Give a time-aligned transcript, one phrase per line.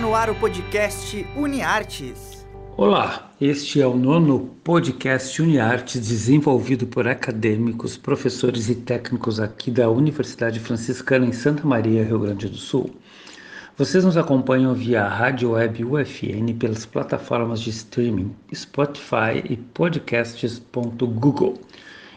[0.00, 2.46] No ar o podcast UniArtes.
[2.76, 9.88] Olá, este é o nono podcast UniArtes desenvolvido por acadêmicos, professores e técnicos aqui da
[9.88, 12.94] Universidade Franciscana em Santa Maria, Rio Grande do Sul.
[13.78, 21.58] Vocês nos acompanham via rádio web UFN pelas plataformas de streaming Spotify e podcasts.google.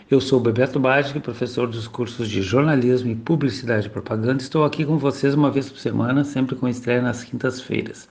[0.09, 4.41] Eu sou Bebeto Badic, professor dos cursos de jornalismo e publicidade e propaganda.
[4.41, 8.09] Estou aqui com vocês uma vez por semana, sempre com estreia nas quintas-feiras.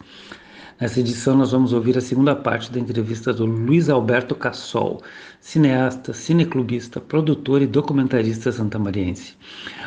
[0.81, 5.03] Nessa edição, nós vamos ouvir a segunda parte da entrevista do Luiz Alberto Cassol,
[5.41, 9.35] cineasta, cineclubista, produtor e documentarista santamariense.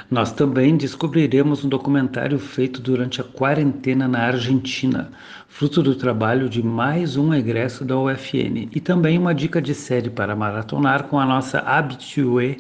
[0.10, 5.14] Nós também descobriremos um documentário feito durante a quarentena na Argentina,
[5.52, 10.10] fruto do trabalho de mais um egresso da UFN, e também uma dica de série
[10.10, 12.58] para maratonar com a nossa habitué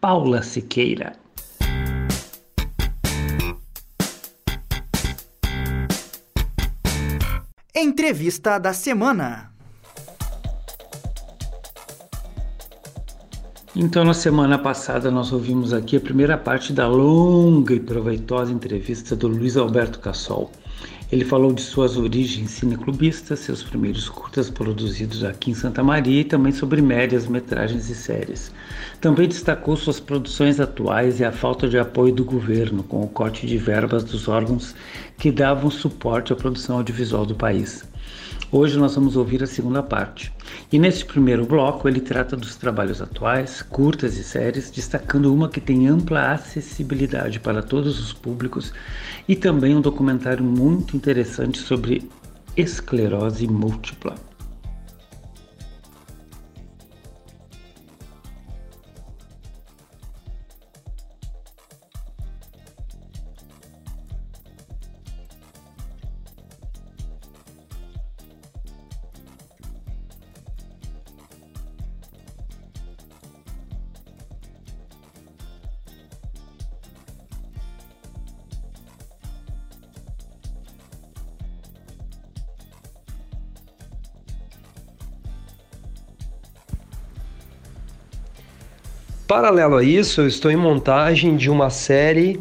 [0.00, 1.14] Paula Siqueira.
[7.74, 9.52] Entrevista da semana.
[13.76, 19.14] Então, na semana passada, nós ouvimos aqui a primeira parte da longa e proveitosa entrevista
[19.14, 20.50] do Luiz Alberto Cassol.
[21.10, 26.24] Ele falou de suas origens cineclubistas, seus primeiros curtas produzidos aqui em Santa Maria e
[26.24, 28.52] também sobre médias, metragens e séries.
[29.00, 33.46] Também destacou suas produções atuais e a falta de apoio do governo, com o corte
[33.46, 34.74] de verbas dos órgãos
[35.16, 37.87] que davam suporte à produção audiovisual do país.
[38.50, 40.32] Hoje nós vamos ouvir a segunda parte.
[40.72, 45.60] E neste primeiro bloco ele trata dos trabalhos atuais, curtas e séries, destacando uma que
[45.60, 48.72] tem ampla acessibilidade para todos os públicos
[49.28, 52.10] e também um documentário muito interessante sobre
[52.56, 54.27] esclerose múltipla.
[89.28, 92.40] Paralelo a isso, eu estou em montagem de uma série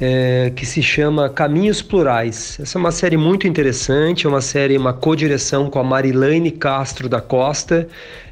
[0.00, 2.58] é, que se chama Caminhos Plurais.
[2.58, 7.06] Essa é uma série muito interessante, é uma série, uma co-direção com a Marilane Castro
[7.06, 7.86] da Costa.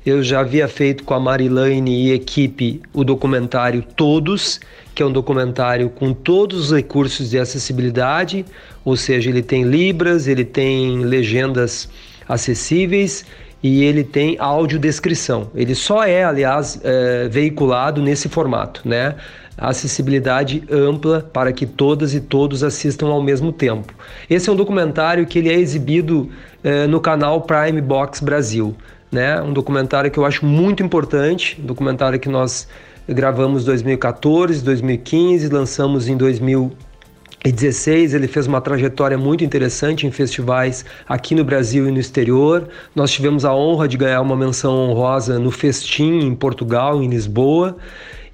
[0.05, 4.61] Eu já havia feito com a Marilane e equipe o documentário Todos,
[4.95, 8.47] que é um documentário com todos os recursos de acessibilidade,
[8.83, 11.87] ou seja, ele tem libras, ele tem legendas
[12.27, 13.27] acessíveis
[13.63, 15.51] e ele tem audiodescrição.
[15.55, 19.17] Ele só é, aliás, é, veiculado nesse formato, né?
[19.57, 23.93] Acessibilidade ampla para que todas e todos assistam ao mesmo tempo.
[24.29, 26.31] Esse é um documentário que ele é exibido
[26.65, 28.75] é, no canal Prime Box Brasil,
[29.13, 29.41] né?
[29.43, 32.67] Um documentário que eu acho muito importante, um documentário que nós
[33.07, 36.73] gravamos em 2014, 2015, lançamos em 2000
[37.43, 41.99] em 16 ele fez uma trajetória muito interessante em festivais aqui no Brasil e no
[41.99, 42.69] exterior.
[42.95, 47.79] Nós tivemos a honra de ganhar uma menção honrosa no Festim em Portugal, em Lisboa.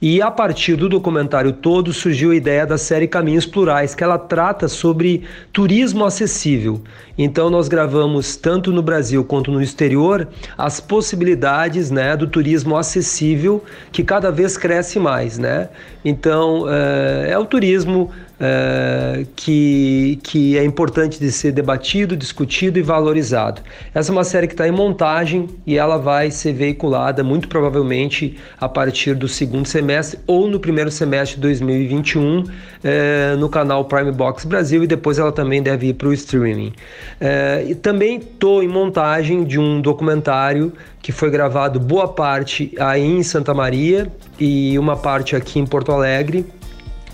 [0.03, 4.19] E a partir do documentário todo surgiu a ideia da série Caminhos Plurais, que ela
[4.19, 6.83] trata sobre turismo acessível.
[7.17, 10.29] Então nós gravamos tanto no Brasil quanto no exterior
[10.59, 15.71] as possibilidades, né, do turismo acessível que cada vez cresce mais, né?
[16.05, 22.83] Então é, é o turismo é, que, que é importante de ser debatido, discutido e
[22.83, 23.63] valorizado.
[23.95, 28.37] Essa é uma série que está em montagem e ela vai ser veiculada muito provavelmente
[28.61, 32.45] a partir do segundo semestre ou no primeiro semestre de 2021
[32.85, 36.73] é, no canal Prime Box Brasil e depois ela também deve ir para o streaming.
[37.21, 43.05] É, e também estou em montagem de um documentário que foi gravado boa parte aí
[43.05, 46.45] em Santa Maria e uma parte aqui em Porto Alegre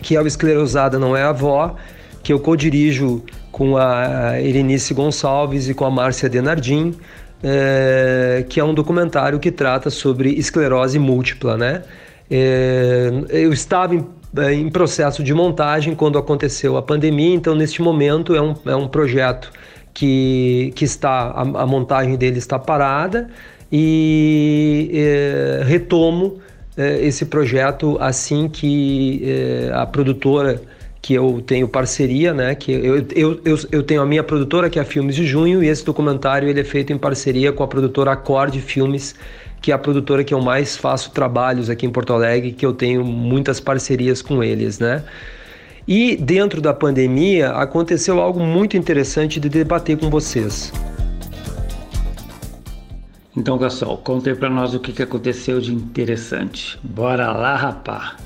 [0.02, 1.76] que é o Esclerosada Não É Avó,
[2.22, 6.94] que eu co-dirijo com a Erenice Gonçalves e com a Márcia Denardim,
[7.43, 11.82] é, que é um documentário que trata sobre esclerose múltipla, né?
[12.31, 14.06] É, eu estava em,
[14.38, 18.76] é, em, processo de montagem quando aconteceu a pandemia, então neste momento é um, é
[18.76, 19.50] um projeto
[19.93, 23.28] que, que está, a, a montagem dele está parada
[23.70, 26.40] e é, retomo
[26.77, 30.61] esse projeto assim que é, a produtora
[31.03, 32.55] que eu tenho parceria, né?
[32.55, 35.63] Que eu, eu, eu, eu, tenho a minha produtora, que é a Filmes de Junho,
[35.63, 39.17] e esse documentário ele é feito em parceria com a produtora Acorde Filmes,
[39.61, 42.73] que é a produtora que eu mais faço trabalhos aqui em Porto Alegre, que eu
[42.73, 45.03] tenho muitas parcerias com eles, né?
[45.89, 50.73] E dentro da pandemia aconteceu algo muito interessante de debater com vocês.
[53.34, 56.79] Então, Gasol, conte para nós o que, que aconteceu de interessante.
[56.82, 58.17] Bora lá, rapá!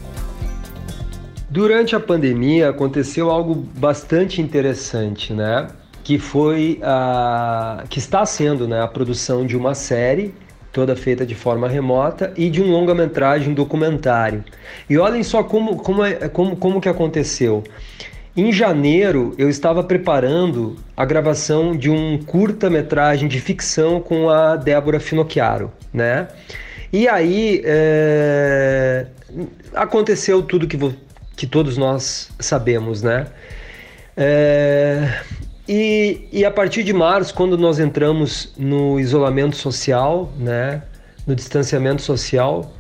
[1.49, 5.69] Durante a pandemia aconteceu algo bastante interessante, né?
[6.03, 10.35] Que foi a que está sendo, né, a produção de uma série
[10.73, 14.45] toda feita de forma remota e de um longa-metragem documentário.
[14.91, 17.63] E olhem só como como é, como como que aconteceu.
[18.37, 25.01] Em janeiro, eu estava preparando a gravação de um curta-metragem de ficção com a Débora
[25.01, 26.29] Finocchiaro, né?
[26.93, 29.07] E aí é...
[29.75, 30.79] aconteceu tudo que,
[31.35, 33.27] que todos nós sabemos, né?
[34.15, 35.23] É...
[35.67, 40.83] E, e a partir de março, quando nós entramos no isolamento social, né?
[41.27, 42.71] No distanciamento social,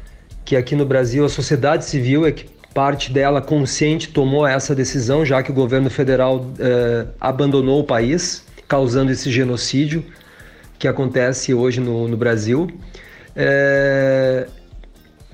[0.44, 2.44] que aqui no Brasil a sociedade civil é que
[2.76, 8.44] parte dela consciente tomou essa decisão, já que o governo federal eh, abandonou o país,
[8.68, 10.04] causando esse genocídio
[10.78, 12.70] que acontece hoje no, no Brasil.
[13.34, 14.46] É,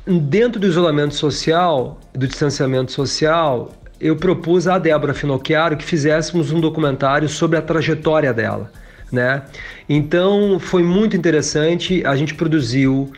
[0.06, 6.60] dentro do isolamento social, do distanciamento social, eu propus a Débora Finocchiaro que fizéssemos um
[6.60, 8.70] documentário sobre a trajetória dela,
[9.10, 9.42] né?
[9.88, 12.06] Então foi muito interessante.
[12.06, 13.10] A gente produziu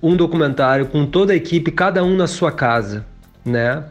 [0.00, 3.04] um documentário com toda a equipe, cada um na sua casa,
[3.44, 3.84] né?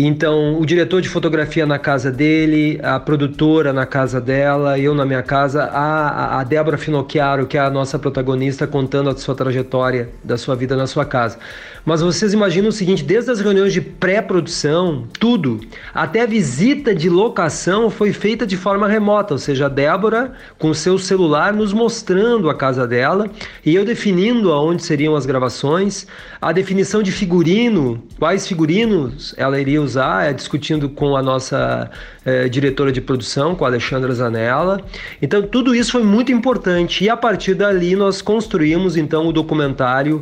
[0.00, 5.04] Então, o diretor de fotografia na casa dele, a produtora na casa dela, eu na
[5.04, 10.08] minha casa, a, a Débora Finocchiaro, que é a nossa protagonista, contando a sua trajetória
[10.22, 11.40] da sua vida na sua casa.
[11.88, 15.58] Mas vocês imaginam o seguinte: desde as reuniões de pré-produção, tudo,
[15.94, 20.74] até a visita de locação foi feita de forma remota, ou seja, a Débora com
[20.74, 23.30] seu celular nos mostrando a casa dela
[23.64, 26.06] e eu definindo aonde seriam as gravações,
[26.42, 31.90] a definição de figurino, quais figurinos ela iria usar, é, discutindo com a nossa
[32.22, 34.78] é, diretora de produção, com a Alexandra Zanella.
[35.22, 40.20] Então tudo isso foi muito importante e a partir dali nós construímos então o documentário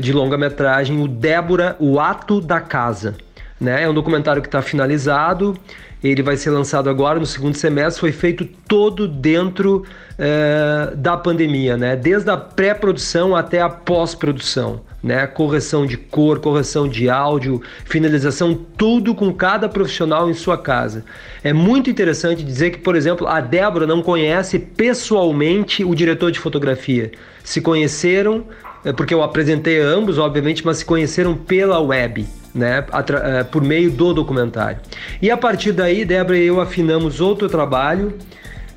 [0.00, 3.16] de longa-metragem, o Débora, o Ato da Casa.
[3.60, 3.84] Né?
[3.84, 5.56] É um documentário que está finalizado,
[6.02, 9.84] ele vai ser lançado agora no segundo semestre, foi feito todo dentro
[10.18, 11.94] é, da pandemia, né?
[11.94, 15.26] desde a pré-produção até a pós-produção né?
[15.26, 21.04] Correção de cor, correção de áudio, finalização, tudo com cada profissional em sua casa.
[21.42, 26.38] É muito interessante dizer que, por exemplo, a Débora não conhece pessoalmente o diretor de
[26.38, 27.10] fotografia.
[27.42, 32.26] Se conheceram, é, porque eu apresentei ambos, obviamente, mas se conheceram pela web.
[32.54, 32.84] Né,
[33.22, 34.78] é, por meio do documentário.
[35.22, 38.12] E a partir daí, Débora e eu afinamos outro trabalho,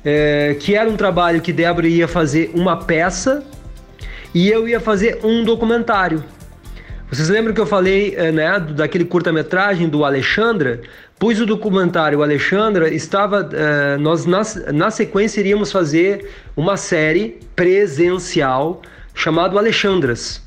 [0.02, 3.44] é, que era um trabalho que Débora ia fazer uma peça
[4.32, 6.24] e eu ia fazer um documentário.
[7.10, 10.80] Vocês lembram que eu falei eh, né, daquele curta-metragem do Alexandra?
[11.18, 13.48] Pois o documentário Alexandra estava.
[14.00, 14.42] Nós, na,
[14.72, 18.82] na sequência, iríamos fazer uma série presencial
[19.16, 20.40] chamada Alexandras.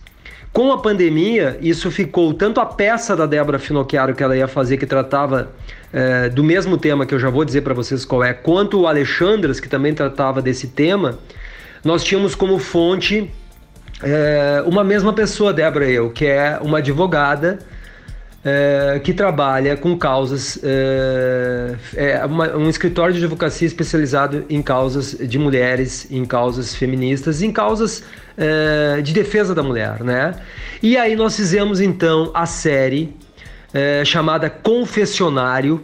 [0.53, 4.77] Com a pandemia, isso ficou tanto a peça da Débora Finocchiaro que ela ia fazer,
[4.77, 5.51] que tratava
[5.91, 8.87] eh, do mesmo tema que eu já vou dizer para vocês qual é, quanto o
[8.87, 11.19] Alexandras, que também tratava desse tema,
[11.83, 13.29] nós tínhamos como fonte
[14.01, 17.59] é, uma mesma pessoa, Débora e eu, que é uma advogada
[18.43, 25.11] é, que trabalha com causas, é, é uma, um escritório de advocacia especializado em causas
[25.19, 28.03] de mulheres, em causas feministas, em causas
[28.37, 30.35] é, de defesa da mulher, né?
[30.81, 33.13] E aí nós fizemos então a série
[33.73, 35.83] é, chamada Confessionário,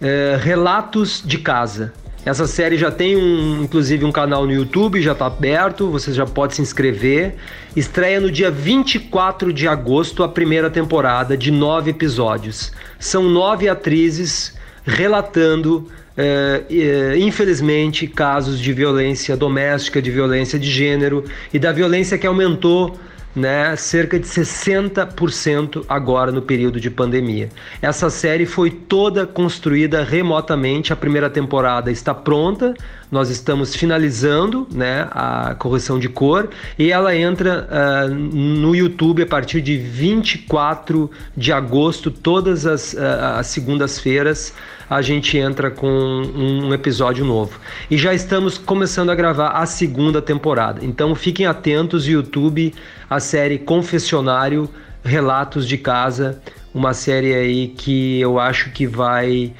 [0.00, 1.92] é, Relatos de Casa.
[2.24, 6.26] Essa série já tem um, inclusive um canal no YouTube, já está aberto, você já
[6.26, 7.36] pode se inscrever.
[7.74, 12.72] Estreia no dia 24 de agosto a primeira temporada de nove episódios.
[12.98, 21.24] São nove atrizes relatando, é, é, infelizmente, casos de violência doméstica, de violência de gênero
[21.54, 22.98] e da violência que aumentou
[23.34, 27.48] né, cerca de 60% agora no período de pandemia.
[27.80, 32.74] Essa série foi toda construída remotamente, a primeira temporada está pronta,
[33.10, 39.26] nós estamos finalizando né, a correção de cor e ela entra uh, no YouTube a
[39.26, 42.98] partir de 24 de agosto, todas as, uh,
[43.38, 44.54] as segundas-feiras
[44.90, 47.60] a gente entra com um episódio novo.
[47.88, 50.84] E já estamos começando a gravar a segunda temporada.
[50.84, 52.74] Então fiquem atentos, YouTube,
[53.08, 54.68] a série Confessionário
[55.04, 56.42] Relatos de Casa,
[56.74, 59.52] uma série aí que eu acho que vai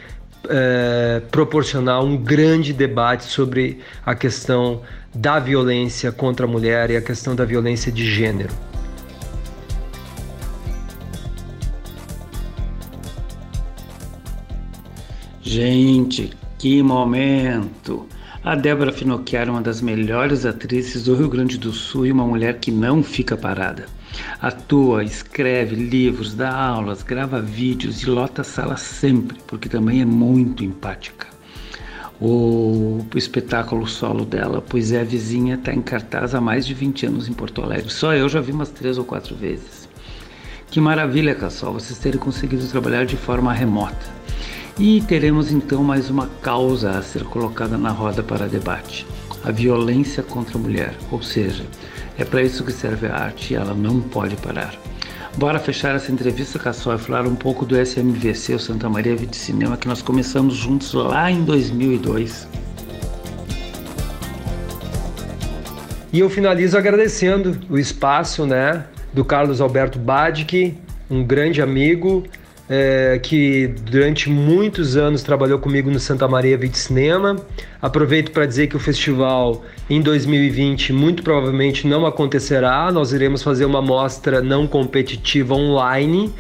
[0.49, 4.83] é, proporcionar um grande debate sobre a questão
[5.15, 8.70] da violência contra a mulher e a questão da violência de gênero.
[15.43, 18.07] Gente, que momento!
[18.45, 22.27] A Débora Finocchiaro é uma das melhores atrizes do Rio Grande do Sul e uma
[22.27, 23.87] mulher que não fica parada.
[24.39, 30.05] Atua, escreve livros, dá aulas, grava vídeos e lota a sala sempre, porque também é
[30.05, 31.27] muito empática.
[32.21, 37.07] O espetáculo solo dela, Pois é a Vizinha, está em cartaz há mais de 20
[37.07, 37.91] anos em Porto Alegre.
[37.91, 39.89] Só eu já vi umas três ou quatro vezes.
[40.71, 44.21] Que maravilha, Cassol, vocês terem conseguido trabalhar de forma remota.
[44.81, 49.07] E teremos então mais uma causa a ser colocada na roda para debate:
[49.45, 50.95] a violência contra a mulher.
[51.11, 51.67] Ou seja,
[52.19, 54.75] é para isso que serve a arte e ela não pode parar.
[55.37, 59.37] Bora fechar essa entrevista, Cassol, e falar um pouco do SMVC, o Santa Maria Vídeo
[59.37, 62.49] Cinema, que nós começamos juntos lá em 2002.
[66.11, 70.75] E eu finalizo agradecendo o espaço, né, do Carlos Alberto Badic,
[71.11, 72.25] um grande amigo,
[72.73, 77.37] é, que durante muitos anos trabalhou comigo no Santa Maria Vídeo Cinema.
[77.83, 82.93] Aproveito para dizer que o festival em 2020 muito provavelmente não acontecerá.
[82.93, 86.33] Nós iremos fazer uma mostra não competitiva online.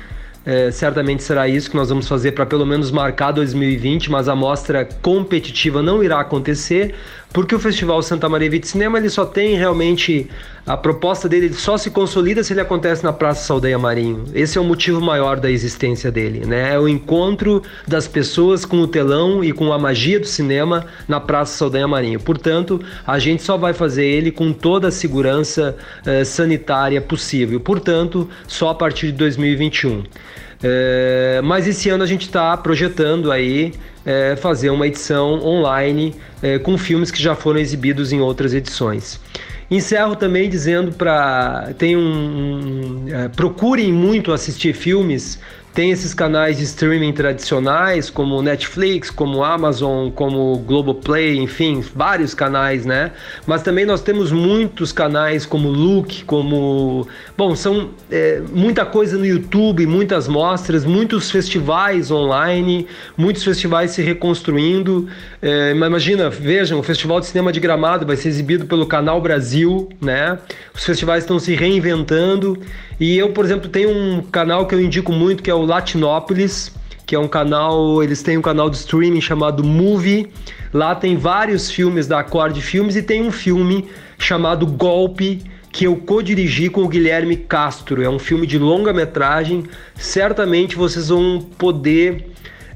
[0.47, 4.35] É, certamente será isso que nós vamos fazer para pelo menos marcar 2020, mas a
[4.35, 6.95] mostra competitiva não irá acontecer,
[7.33, 10.29] porque o Festival Santa Maria Vite Cinema ele só tem realmente
[10.67, 14.25] a proposta dele só se consolida se ele acontece na Praça Saldanha Marinho.
[14.35, 16.75] Esse é o motivo maior da existência dele, né?
[16.75, 21.21] É o encontro das pessoas com o telão e com a magia do cinema na
[21.21, 22.21] Praça Saldanha Marinho.
[22.21, 27.59] Portanto, a gente só vai fazer ele com toda a segurança eh, sanitária possível.
[27.61, 30.03] Portanto, só a partir de 2021.
[30.63, 33.73] É, mas esse ano a gente está projetando aí
[34.05, 39.21] é, fazer uma edição online é, com filmes que já foram exibidos em outras edições.
[39.71, 45.39] Encerro também dizendo para tem um, um é, procurem muito assistir filmes
[45.73, 52.85] tem esses canais de streaming tradicionais, como Netflix, como Amazon, como Globoplay, enfim, vários canais,
[52.85, 53.13] né?
[53.47, 57.07] Mas também nós temos muitos canais como Look, como.
[57.37, 62.87] Bom, são é, muita coisa no YouTube, muitas mostras, muitos festivais online,
[63.17, 65.09] muitos festivais se reconstruindo.
[65.41, 69.89] É, imagina, vejam, o Festival de Cinema de Gramado vai ser exibido pelo Canal Brasil,
[70.01, 70.37] né?
[70.75, 72.59] Os festivais estão se reinventando.
[73.01, 76.71] E eu, por exemplo, tenho um canal que eu indico muito, que é o Latinópolis,
[77.07, 80.31] que é um canal, eles têm um canal de streaming chamado Movie.
[80.73, 83.89] Lá tem vários filmes da Acorde Filmes e tem um filme
[84.19, 85.43] chamado Golpe,
[85.73, 88.03] que eu co-dirigi com o Guilherme Castro.
[88.03, 89.65] É um filme de longa-metragem.
[89.97, 92.27] Certamente vocês vão poder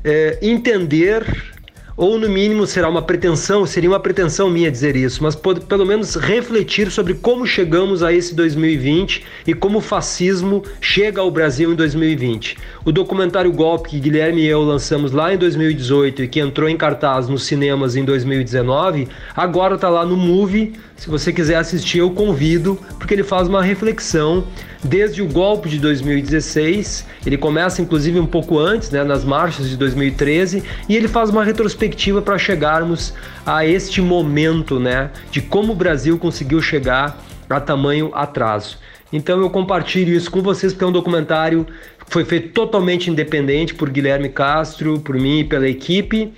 [0.02, 1.53] é, entender
[1.96, 5.86] ou no mínimo será uma pretensão, seria uma pretensão minha dizer isso, mas pode, pelo
[5.86, 11.72] menos refletir sobre como chegamos a esse 2020 e como o fascismo chega ao Brasil
[11.72, 12.56] em 2020.
[12.84, 16.76] O documentário Golpe que Guilherme e eu lançamos lá em 2018 e que entrou em
[16.76, 20.72] cartaz nos cinemas em 2019, agora está lá no Movie.
[20.96, 24.44] Se você quiser assistir, eu convido, porque ele faz uma reflexão
[24.84, 27.06] desde o golpe de 2016.
[27.24, 31.42] Ele começa inclusive um pouco antes, né, nas marchas de 2013, e ele faz uma
[31.42, 33.14] retrospectiva para chegarmos
[33.44, 38.78] a este momento, né, de como o Brasil conseguiu chegar a tamanho atraso.
[39.12, 41.64] Então eu compartilho isso com vocês porque é um documentário
[42.04, 46.32] que foi feito totalmente independente por Guilherme Castro, por mim e pela equipe.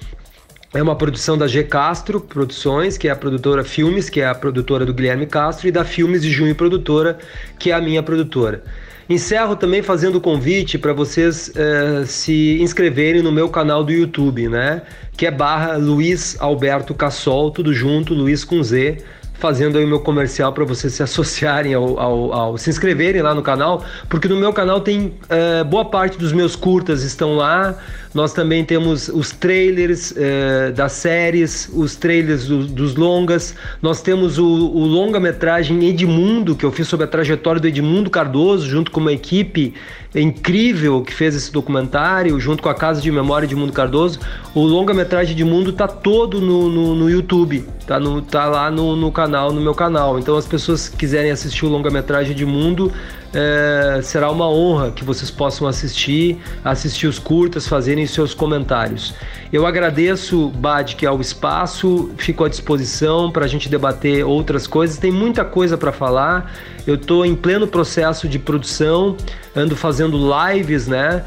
[0.76, 4.34] É uma produção da G Castro Produções, que é a produtora Filmes, que é a
[4.34, 7.16] produtora do Guilherme Castro, e da Filmes de Junho Produtora,
[7.58, 8.62] que é a minha produtora.
[9.08, 14.48] Encerro também fazendo o convite para vocês uh, se inscreverem no meu canal do YouTube,
[14.48, 14.82] né?
[15.16, 19.02] Que é barra Luiz Alberto Cassol, tudo junto, Luiz com Z
[19.38, 23.34] fazendo aí o meu comercial para vocês se associarem ao, ao, ao, se inscreverem lá
[23.34, 27.76] no canal, porque no meu canal tem uh, boa parte dos meus curtas estão lá.
[28.16, 33.54] Nós também temos os trailers uh, das séries, os trailers do, dos longas.
[33.82, 38.66] Nós temos o, o longa-metragem Edmundo, que eu fiz sobre a trajetória do Edmundo Cardoso,
[38.70, 39.74] junto com uma equipe
[40.14, 44.18] incrível que fez esse documentário, junto com a Casa de Memória de Cardoso.
[44.54, 48.96] O longa-metragem de Mundo tá todo no, no, no, YouTube, tá, no, tá lá no,
[48.96, 50.18] no canal, no meu canal.
[50.18, 52.90] Então, as pessoas que quiserem assistir o longa-metragem de Mundo,
[53.34, 59.14] é, será uma honra que vocês possam assistir, assistir os curtas, fazerem seus comentários.
[59.52, 64.66] Eu agradeço, Bad, que é o espaço, fico à disposição para a gente debater outras
[64.66, 64.98] coisas.
[64.98, 66.52] Tem muita coisa para falar.
[66.86, 69.16] Eu estou em pleno processo de produção,
[69.54, 71.24] ando fazendo lives, né?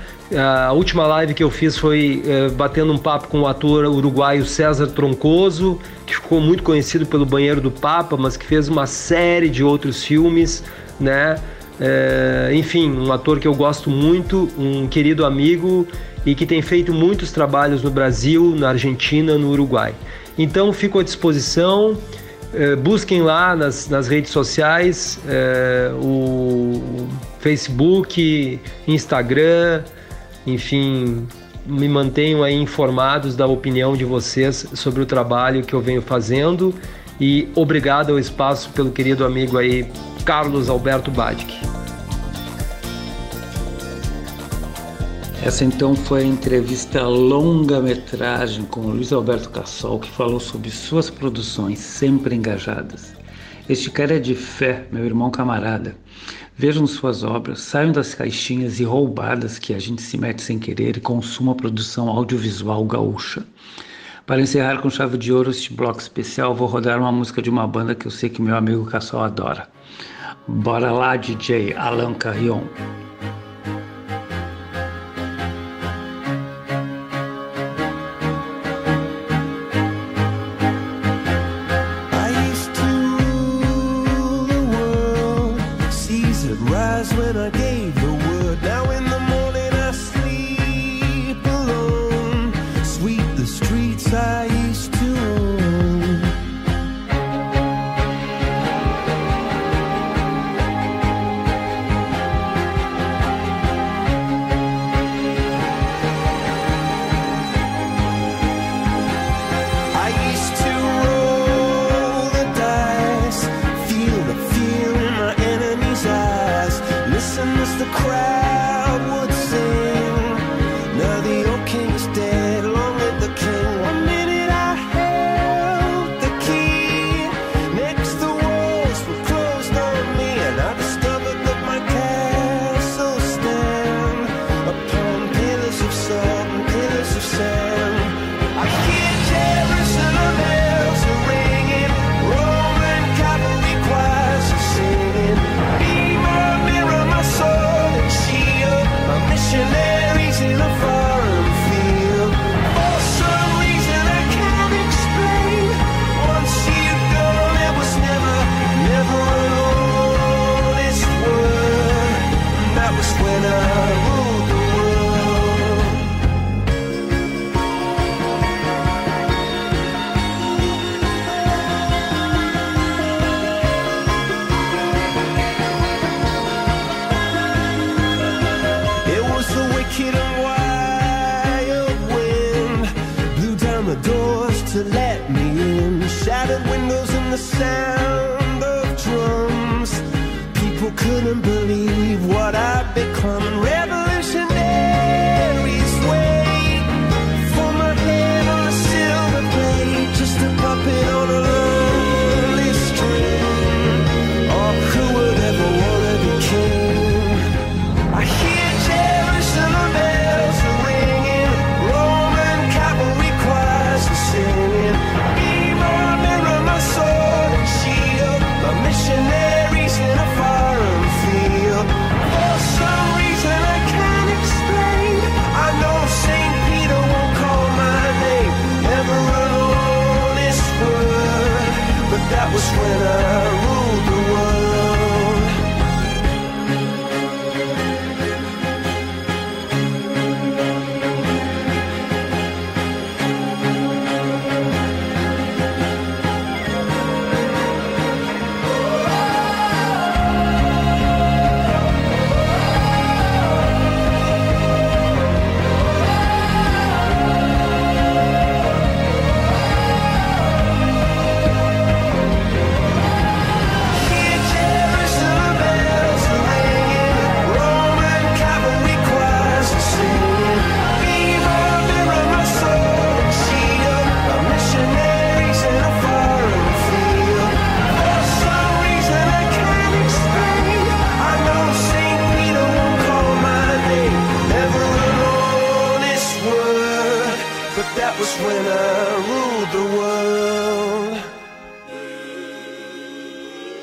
[0.68, 4.46] A última live que eu fiz foi é, batendo um papo com o ator uruguaio
[4.46, 9.50] César Troncoso, que ficou muito conhecido pelo Banheiro do Papa, mas que fez uma série
[9.50, 10.64] de outros filmes,
[11.00, 11.38] né?
[11.80, 15.88] É, enfim, um ator que eu gosto muito, um querido amigo
[16.26, 19.96] e que tem feito muitos trabalhos no Brasil, na Argentina, no Uruguai.
[20.38, 21.98] Então, fico à disposição.
[22.54, 27.08] É, busquem lá nas, nas redes sociais, é, o
[27.40, 29.84] Facebook, Instagram,
[30.48, 31.28] enfim,
[31.66, 36.74] me mantenham aí informados da opinião de vocês sobre o trabalho que eu venho fazendo
[37.22, 39.86] e obrigado ao espaço pelo querido amigo aí
[40.26, 41.60] Carlos Alberto Badic.
[45.44, 51.80] Essa então foi a entrevista longa-metragem com Luiz Alberto Cassol, que falou sobre suas produções
[51.80, 53.14] sempre engajadas.
[53.68, 55.96] Este cara é de fé, meu irmão camarada.
[56.58, 60.98] Vejam suas obras, saiam das caixinhas e roubadas que a gente se mete sem querer
[60.98, 63.46] e consuma a produção audiovisual gaúcha.
[64.30, 67.66] Para encerrar com chave de ouro este bloco especial, vou rodar uma música de uma
[67.66, 69.68] banda que eu sei que meu amigo Cassol adora.
[70.48, 72.62] Bora lá, DJ Alan Carrion.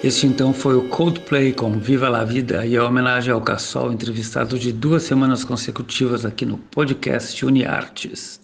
[0.06, 4.56] Este então foi o Coldplay com Viva la Vida e a homenagem ao Cassol, entrevistado
[4.56, 8.40] de duas semanas consecutivas aqui no podcast UniArtes.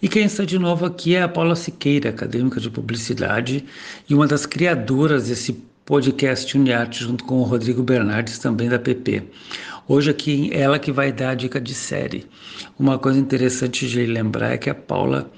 [0.00, 3.64] E quem está de novo aqui é a Paula Siqueira, acadêmica de publicidade
[4.08, 5.54] e uma das criadoras desse
[5.84, 9.24] podcast UniArtes, junto com o Rodrigo Bernardes, também da PP.
[9.88, 12.24] Hoje aqui ela que vai dar a dica de série.
[12.78, 15.28] Uma coisa interessante de lembrar é que a Paula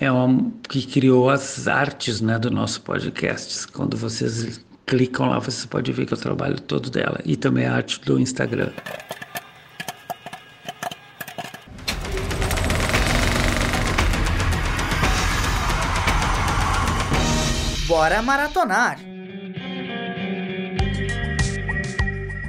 [0.00, 3.68] é uma que criou as artes né, do nosso podcast.
[3.68, 7.20] Quando vocês clicam lá, vocês podem ver que eu trabalho todo dela.
[7.24, 8.70] E também a arte do Instagram.
[17.86, 18.98] Bora maratonar!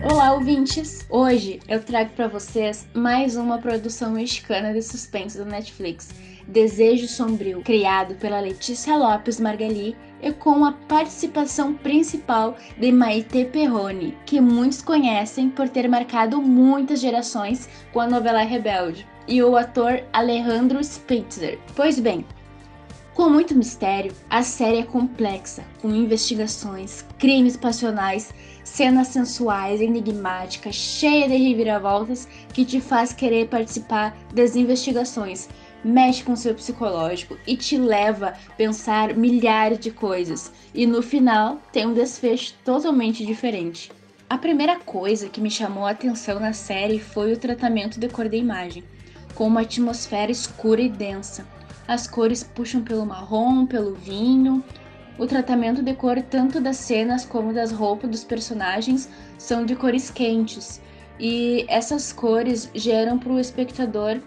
[0.03, 1.05] Olá, ouvintes!
[1.09, 6.09] Hoje eu trago para vocês mais uma produção mexicana de suspense do Netflix,
[6.47, 14.17] Desejo Sombrio, criado pela Letícia Lopes Margali e com a participação principal de Maite Perrone,
[14.25, 20.03] que muitos conhecem por ter marcado muitas gerações com a novela Rebelde, e o ator
[20.13, 21.59] Alejandro Spitzer.
[21.75, 22.25] Pois bem,
[23.15, 31.27] com muito mistério, a série é complexa, com investigações, crimes passionais, cenas sensuais, enigmáticas, cheia
[31.29, 35.47] de reviravoltas que te faz querer participar das investigações,
[35.85, 41.61] mexe com seu psicológico e te leva a pensar milhares de coisas, e no final
[41.71, 43.91] tem um desfecho totalmente diferente.
[44.29, 48.27] A primeira coisa que me chamou a atenção na série foi o tratamento de cor
[48.27, 48.83] da imagem,
[49.35, 51.45] com uma atmosfera escura e densa
[51.87, 54.63] as cores puxam pelo marrom, pelo vinho.
[55.17, 60.09] O tratamento de cor tanto das cenas como das roupas dos personagens são de cores
[60.09, 60.81] quentes,
[61.19, 64.19] e essas cores geram para o espectador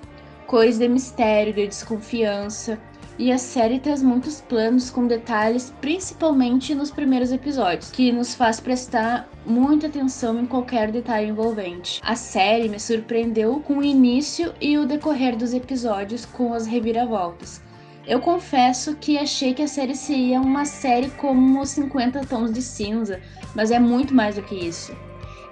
[0.49, 2.81] cores de mistério, de desconfiança,
[3.19, 8.59] e a série traz muitos planos com detalhes, principalmente nos primeiros episódios, que nos faz
[8.59, 12.01] prestar muita atenção em qualquer detalhe envolvente.
[12.03, 17.61] A série me surpreendeu com o início e o decorrer dos episódios com as reviravoltas.
[18.07, 22.63] Eu confesso que achei que a série seria uma série como os 50 Tons de
[22.63, 23.21] Cinza,
[23.55, 24.97] mas é muito mais do que isso.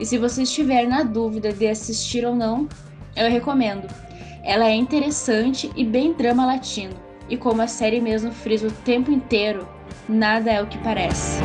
[0.01, 2.67] E se você estiver na dúvida de assistir ou não,
[3.15, 3.87] eu recomendo.
[4.47, 6.95] Ela é interessante e bem drama latino
[7.29, 9.67] e como a série mesmo frisa o tempo inteiro,
[10.09, 11.43] nada é o que parece.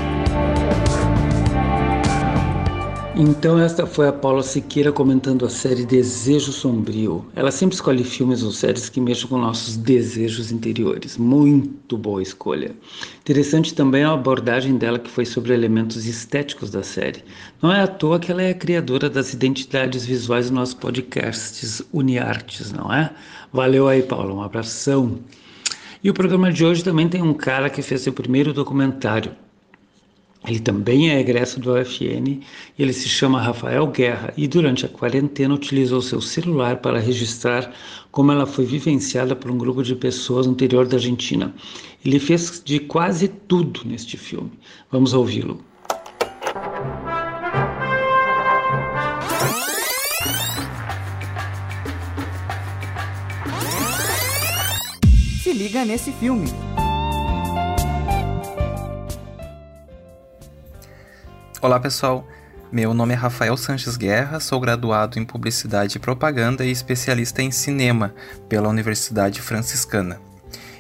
[3.24, 7.24] Então esta foi a Paula Siqueira comentando a série Desejo Sombrio.
[7.36, 11.20] Ela sempre escolhe filmes ou séries que mexam com nossos desejos interiores.
[11.20, 12.76] Muito boa escolha.
[13.20, 17.24] Interessante também a abordagem dela que foi sobre elementos estéticos da série.
[17.62, 21.86] Não é à toa que ela é a criadora das identidades visuais do nosso podcast
[21.94, 23.12] Uniartes, não é?
[23.54, 24.34] Valeu aí, Paula.
[24.34, 25.20] Um abração.
[26.04, 29.32] E o programa de hoje também tem um cara que fez seu primeiro documentário.
[30.48, 32.42] Ele também é egresso do UFN,
[32.78, 37.72] ele se chama Rafael Guerra e durante a quarentena utilizou seu celular para registrar
[38.12, 41.54] como ela foi vivenciada por um grupo de pessoas no interior da Argentina.
[42.04, 44.52] Ele fez de quase tudo neste filme.
[44.92, 45.64] Vamos ouvi-lo.
[55.62, 56.48] liga nesse filme.
[61.64, 62.28] Olá pessoal,
[62.72, 67.52] meu nome é Rafael Sanches Guerra, sou graduado em Publicidade e Propaganda e especialista em
[67.52, 68.16] cinema
[68.50, 70.20] pela Universidade Franciscana.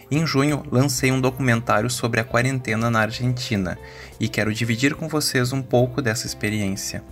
[0.09, 3.77] Em junho, lancei um documentário sobre a quarentena na Argentina
[4.19, 7.03] e quero dividir com vocês um pouco dessa experiência.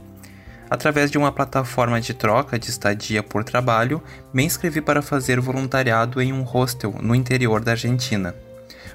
[0.67, 4.01] Através de uma plataforma de troca de estadia por trabalho,
[4.33, 8.33] me inscrevi para fazer voluntariado em um hostel no interior da Argentina.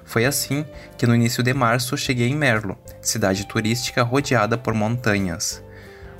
[0.04, 0.64] Foi assim
[0.96, 5.62] que no início de março cheguei em Merlo, cidade turística rodeada por montanhas.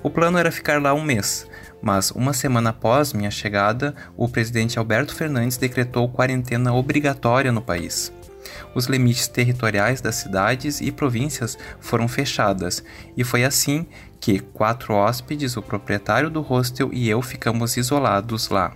[0.03, 1.47] O plano era ficar lá um mês,
[1.81, 8.12] mas uma semana após minha chegada, o presidente Alberto Fernandes decretou quarentena obrigatória no país.
[8.75, 12.83] Os limites territoriais das cidades e províncias foram fechadas,
[13.16, 13.87] e foi assim
[14.20, 18.73] que quatro hóspedes, o proprietário do hostel e eu ficamos isolados lá.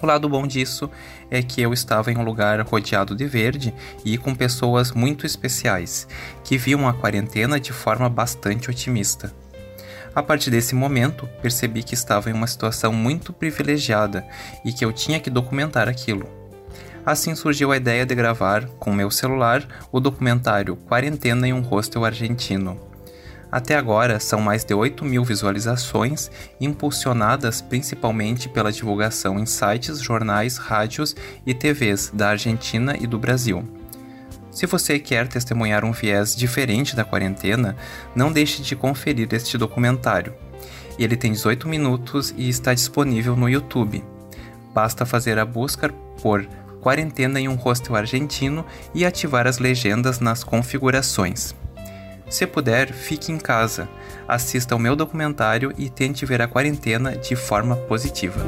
[0.00, 0.90] O lado bom disso
[1.30, 6.06] é que eu estava em um lugar rodeado de verde e com pessoas muito especiais,
[6.44, 9.32] que viam a quarentena de forma bastante otimista.
[10.14, 14.26] A partir desse momento, percebi que estava em uma situação muito privilegiada
[14.64, 16.26] e que eu tinha que documentar aquilo.
[17.04, 22.04] Assim surgiu a ideia de gravar, com meu celular, o documentário Quarentena em um Hostel
[22.04, 22.85] Argentino.
[23.50, 26.30] Até agora, são mais de 8 mil visualizações,
[26.60, 31.14] impulsionadas principalmente pela divulgação em sites, jornais, rádios
[31.46, 33.64] e TVs da Argentina e do Brasil.
[34.50, 37.76] Se você quer testemunhar um viés diferente da quarentena,
[38.14, 40.34] não deixe de conferir este documentário.
[40.98, 44.02] Ele tem 18 minutos e está disponível no YouTube.
[44.72, 45.90] Basta fazer a busca
[46.22, 46.46] por
[46.80, 51.54] Quarentena em um Hostel Argentino e ativar as legendas nas configurações.
[52.28, 53.88] Se puder, fique em casa,
[54.26, 58.40] assista ao meu documentário e tente ver a quarentena de forma positiva.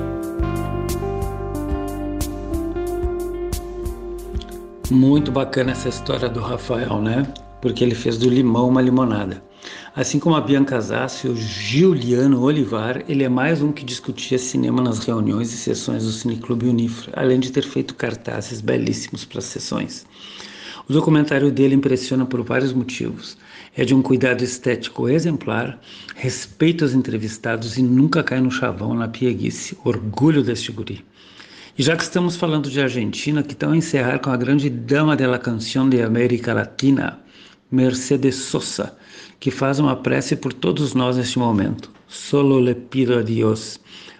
[4.91, 7.23] Muito bacana essa história do Rafael, né?
[7.63, 9.43] Porque ele fez do limão uma limonada.
[9.95, 14.83] Assim como a Bianca Zassi, o Giuliano Olivar, ele é mais um que discutia cinema
[14.83, 19.45] nas reuniões e sessões do Cineclube Unifra, além de ter feito cartazes belíssimos para as
[19.45, 20.07] sessões.
[20.89, 23.37] O documentário dele impressiona por vários motivos.
[23.79, 25.81] É de um cuidado estético exemplar,
[26.17, 29.79] respeito aos entrevistados e nunca cai no chavão na pieguice.
[29.85, 31.05] Orgulho deste guri.
[31.79, 35.39] E já que estamos falando de Argentina, que tal encerrar com a grande dama da
[35.39, 37.21] canção de América Latina,
[37.71, 38.97] Mercedes Sosa,
[39.39, 41.89] que faz uma prece por todos nós neste momento.
[42.09, 43.79] Solo le pido a Dios.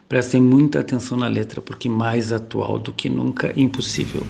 [0.09, 4.23] Prestem muita atenção na letra, porque mais atual do que nunca impossível.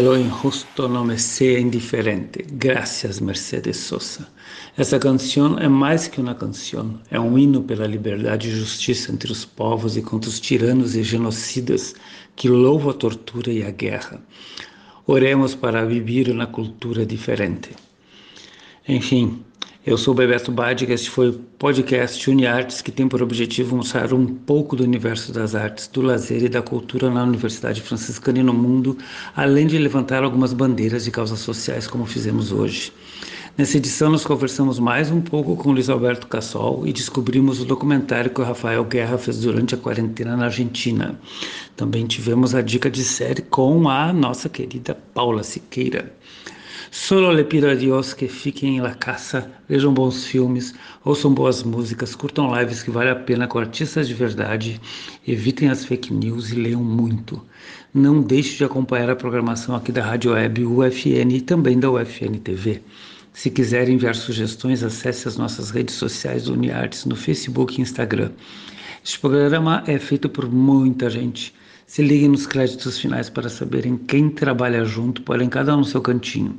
[0.00, 1.16] Que lo injusto no me
[1.60, 2.46] indiferente.
[2.52, 4.26] Gracias, Mercedes Sosa.
[4.74, 9.30] Essa canção é mais que uma canção, é um hino pela liberdade e justiça entre
[9.30, 11.94] os povos e contra os tiranos e genocidas
[12.34, 14.22] que louvam a tortura e a guerra.
[15.06, 17.68] Oremos para viver uma cultura diferente.
[18.88, 19.44] Enfim,
[19.86, 24.26] eu sou Bebeto Badi, este foi o podcast UniArtes, que tem por objetivo mostrar um
[24.26, 28.52] pouco do universo das artes, do lazer e da cultura na Universidade Franciscana e no
[28.52, 28.98] mundo,
[29.34, 32.92] além de levantar algumas bandeiras de causas sociais, como fizemos hoje.
[33.56, 38.30] Nessa edição, nós conversamos mais um pouco com Luiz Alberto Cassol e descobrimos o documentário
[38.30, 41.18] que o Rafael Guerra fez durante a quarentena na Argentina.
[41.74, 46.12] Também tivemos a dica de série com a nossa querida Paula Siqueira.
[46.92, 50.74] Solo le pido a Dios que fiquem em la casa, vejam bons filmes,
[51.04, 54.80] ouçam boas músicas, curtam lives que vale a pena com artistas de verdade,
[55.24, 57.40] evitem as fake news e leiam muito.
[57.94, 62.40] Não deixe de acompanhar a programação aqui da Rádio Web UFN e também da UFN
[62.42, 62.82] TV.
[63.32, 68.32] Se quiser enviar sugestões, acesse as nossas redes sociais do Uniartes no Facebook e Instagram.
[69.04, 71.54] Este programa é feito por muita gente.
[71.90, 76.00] Se liguem nos créditos finais para saberem quem trabalha junto, porém cada um no seu
[76.00, 76.56] cantinho.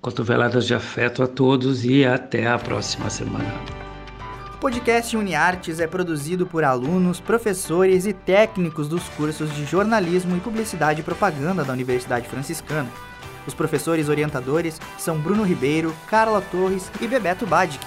[0.00, 3.48] Cotoveladas de afeto a todos e até a próxima semana.
[4.56, 10.40] O podcast UniArtes é produzido por alunos, professores e técnicos dos cursos de jornalismo e
[10.40, 12.90] publicidade e propaganda da Universidade Franciscana.
[13.46, 17.86] Os professores orientadores são Bruno Ribeiro, Carla Torres e Bebeto Badic.